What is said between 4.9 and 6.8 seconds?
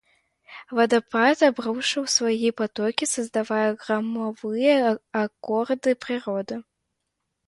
аккорды природы.